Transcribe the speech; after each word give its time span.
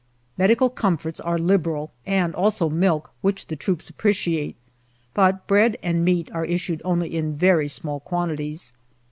Medical 0.35 0.71
comforts 0.71 1.19
are 1.19 1.37
liberal, 1.37 1.91
and 2.07 2.33
also 2.33 2.71
milk, 2.71 3.11
which 3.21 3.45
the 3.45 3.55
troops 3.55 3.87
appreciate, 3.87 4.55
but 5.13 5.45
bread 5.45 5.77
and 5.83 6.03
meat 6.03 6.27
are 6.33 6.43
issued 6.43 6.81
only 6.83 7.15
in 7.15 7.37
very 7.37 7.67
small 7.67 7.99
quantities. 7.99 8.73